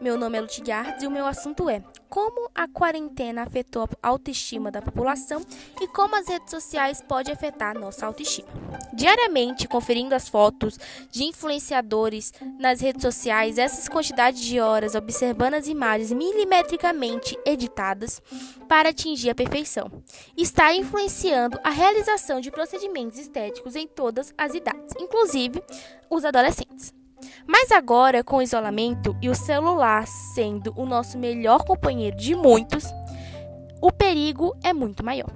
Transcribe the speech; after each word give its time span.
Meu 0.00 0.16
nome 0.16 0.38
é 0.38 0.40
Lutigardes 0.40 1.02
e 1.02 1.06
o 1.06 1.10
meu 1.10 1.26
assunto 1.26 1.68
é 1.68 1.82
como 2.08 2.48
a 2.54 2.66
quarentena 2.66 3.42
afetou 3.42 3.82
a 3.82 4.08
autoestima 4.08 4.70
da 4.70 4.80
população 4.80 5.42
e 5.78 5.86
como 5.88 6.16
as 6.16 6.26
redes 6.26 6.50
sociais 6.50 7.02
podem 7.02 7.34
afetar 7.34 7.78
nossa 7.78 8.06
autoestima. 8.06 8.48
Diariamente, 8.94 9.68
conferindo 9.68 10.14
as 10.14 10.26
fotos 10.26 10.78
de 11.10 11.24
influenciadores 11.24 12.32
nas 12.58 12.80
redes 12.80 13.02
sociais, 13.02 13.58
essas 13.58 13.88
quantidades 13.88 14.40
de 14.40 14.58
horas 14.58 14.94
observando 14.94 15.54
as 15.54 15.68
imagens 15.68 16.12
milimetricamente 16.12 17.38
editadas 17.44 18.22
para 18.66 18.88
atingir 18.88 19.28
a 19.28 19.34
perfeição, 19.34 20.02
está 20.34 20.74
influenciando 20.74 21.58
a 21.62 21.70
realização 21.70 22.40
de 22.40 22.50
procedimentos 22.50 23.18
estéticos 23.18 23.76
em 23.76 23.86
todas 23.86 24.32
as 24.38 24.54
idades, 24.54 24.94
inclusive 24.98 25.62
os 26.08 26.24
adolescentes. 26.24 26.94
Mas 27.46 27.70
agora, 27.70 28.24
com 28.24 28.36
o 28.36 28.42
isolamento 28.42 29.16
e 29.22 29.28
o 29.28 29.34
celular 29.34 30.06
sendo 30.06 30.72
o 30.76 30.84
nosso 30.84 31.18
melhor 31.18 31.64
companheiro 31.64 32.16
de 32.16 32.34
muitos, 32.34 32.84
o 33.80 33.92
perigo 33.92 34.54
é 34.62 34.72
muito 34.72 35.04
maior. 35.04 35.30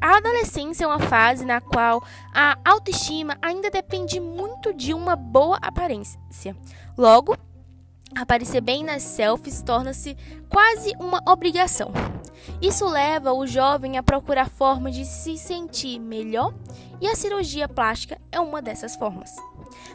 A 0.00 0.18
adolescência 0.18 0.84
é 0.84 0.86
uma 0.86 0.98
fase 0.98 1.44
na 1.44 1.60
qual 1.60 2.02
a 2.34 2.58
autoestima 2.64 3.38
ainda 3.40 3.70
depende 3.70 4.20
muito 4.20 4.74
de 4.74 4.92
uma 4.92 5.16
boa 5.16 5.58
aparência. 5.62 6.54
Logo, 6.96 7.36
aparecer 8.16 8.60
bem 8.60 8.84
nas 8.84 9.02
selfies 9.02 9.62
torna-se 9.62 10.16
quase 10.48 10.92
uma 10.98 11.20
obrigação. 11.26 11.92
Isso 12.60 12.86
leva 12.86 13.32
o 13.32 13.46
jovem 13.46 13.96
a 13.96 14.02
procurar 14.02 14.48
formas 14.48 14.94
de 14.94 15.04
se 15.04 15.36
sentir 15.36 15.98
melhor 15.98 16.54
e 17.00 17.08
a 17.08 17.14
cirurgia 17.14 17.68
plástica 17.68 18.20
é 18.30 18.38
uma 18.40 18.62
dessas 18.62 18.96
formas. 18.96 19.34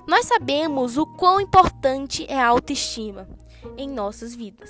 Nós 0.07 0.25
sabemos 0.25 0.97
o 0.97 1.05
quão 1.05 1.39
importante 1.39 2.25
é 2.29 2.39
a 2.39 2.47
autoestima 2.47 3.27
em 3.77 3.87
nossas 3.87 4.35
vidas. 4.35 4.69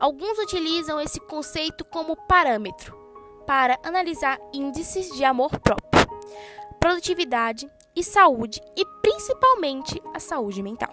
Alguns 0.00 0.38
utilizam 0.38 1.00
esse 1.00 1.20
conceito 1.20 1.84
como 1.84 2.16
parâmetro 2.26 2.96
para 3.46 3.78
analisar 3.82 4.38
índices 4.52 5.08
de 5.16 5.24
amor 5.24 5.58
próprio, 5.60 6.08
produtividade 6.80 7.70
e 7.94 8.02
saúde, 8.02 8.60
e 8.76 8.84
principalmente 9.02 10.02
a 10.14 10.20
saúde 10.20 10.62
mental. 10.62 10.90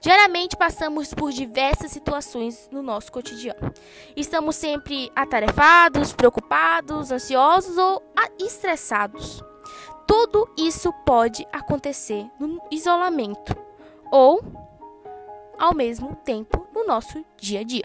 Diariamente 0.00 0.56
passamos 0.56 1.12
por 1.12 1.30
diversas 1.30 1.90
situações 1.90 2.68
no 2.72 2.82
nosso 2.82 3.12
cotidiano. 3.12 3.72
Estamos 4.16 4.56
sempre 4.56 5.12
atarefados, 5.14 6.14
preocupados, 6.14 7.10
ansiosos 7.12 7.76
ou 7.76 8.02
estressados. 8.38 9.44
Tudo 10.06 10.48
isso 10.56 10.90
pode 11.04 11.46
acontecer 11.52 12.26
no 12.40 12.60
isolamento 12.70 13.54
ou 14.10 14.42
ao 15.58 15.74
mesmo 15.74 16.16
tempo 16.24 16.66
nosso 16.90 17.24
dia 17.36 17.60
a 17.60 17.62
dia. 17.62 17.84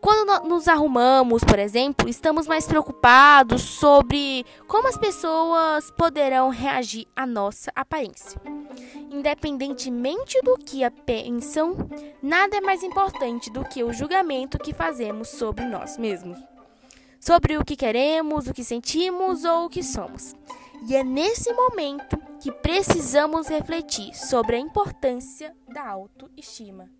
Quando 0.00 0.48
nos 0.48 0.66
arrumamos, 0.66 1.44
por 1.44 1.60
exemplo, 1.60 2.08
estamos 2.08 2.48
mais 2.48 2.66
preocupados 2.66 3.62
sobre 3.62 4.44
como 4.66 4.88
as 4.88 4.98
pessoas 4.98 5.92
poderão 5.92 6.48
reagir 6.48 7.06
à 7.14 7.24
nossa 7.24 7.70
aparência. 7.72 8.40
Independentemente 9.12 10.40
do 10.42 10.58
que 10.58 10.82
a 10.82 10.90
pensam, 10.90 11.76
nada 12.20 12.56
é 12.56 12.60
mais 12.60 12.82
importante 12.82 13.48
do 13.48 13.64
que 13.64 13.84
o 13.84 13.92
julgamento 13.92 14.58
que 14.58 14.74
fazemos 14.74 15.28
sobre 15.28 15.64
nós 15.64 15.96
mesmos, 15.96 16.36
sobre 17.20 17.56
o 17.56 17.64
que 17.64 17.76
queremos, 17.76 18.48
o 18.48 18.52
que 18.52 18.64
sentimos 18.64 19.44
ou 19.44 19.66
o 19.66 19.70
que 19.70 19.84
somos. 19.84 20.34
E 20.88 20.96
é 20.96 21.04
nesse 21.04 21.52
momento 21.52 22.18
que 22.40 22.50
precisamos 22.50 23.46
refletir 23.46 24.12
sobre 24.14 24.56
a 24.56 24.58
importância 24.58 25.54
da 25.68 25.88
autoestima. 25.88 26.90